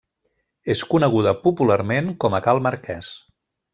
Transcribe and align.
És 0.73 0.81
coneguda 0.93 1.33
popularment 1.43 2.09
com 2.25 2.39
a 2.39 2.41
Cal 2.49 2.63
Marquès. 2.69 3.13